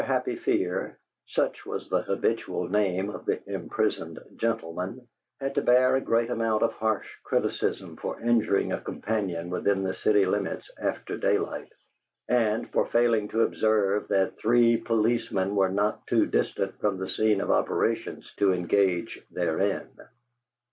[0.03, 0.97] Happy Fear
[1.27, 5.07] (such was the habitual name of the imprisoned gentleman)
[5.39, 9.93] had to bear a great amount of harsh criticism for injuring a companion within the
[9.93, 11.71] city limits after daylight,
[12.27, 17.39] and for failing to observe that three policemen were not too distant from the scene
[17.39, 19.87] of operations to engage therein.